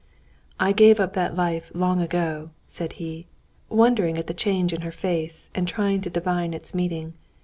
[0.59, 3.27] "I gave that life up long ago," said he,
[3.69, 7.13] wondering at the change in her face, and trying to divine its meaning.